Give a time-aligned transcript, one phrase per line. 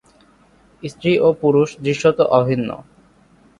[0.83, 2.69] স্ত্রী ও পুরুষ দৃশ্যত অভিন্ন।